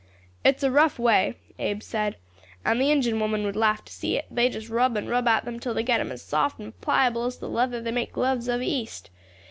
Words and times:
"It's 0.43 0.63
a 0.63 0.71
rough 0.71 0.97
way," 0.97 1.35
Abe 1.59 1.83
said, 1.83 2.15
"and 2.65 2.81
the 2.81 2.89
Injin 2.91 3.19
women 3.19 3.43
would 3.43 3.55
laugh 3.55 3.85
to 3.85 3.93
see 3.93 4.17
it; 4.17 4.25
they 4.31 4.49
just 4.49 4.67
rub 4.67 4.97
and 4.97 5.07
rub 5.07 5.27
at 5.27 5.45
them 5.45 5.59
till 5.59 5.75
they 5.75 5.83
get 5.83 5.99
them 5.99 6.11
as 6.11 6.23
soft 6.23 6.57
and 6.57 6.75
pliable 6.81 7.25
as 7.25 7.37
the 7.37 7.47
leather 7.47 7.79
they 7.79 7.91
make 7.91 8.11
gloves 8.13 8.47
of 8.47 8.63
East. 8.63 9.11